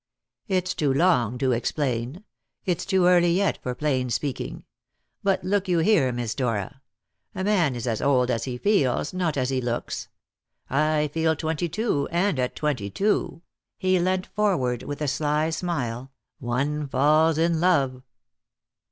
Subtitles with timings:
[0.47, 2.23] "It's too long to explain;
[2.65, 4.63] it's too early yet for plain speaking.
[5.21, 6.81] But look you here, Miss Dora:
[7.35, 10.07] a man is as old as he feels, not as he looks.
[10.71, 13.43] I feel twenty two and at twenty two"
[13.77, 18.01] he leant forward with a sly smile "one falls in love."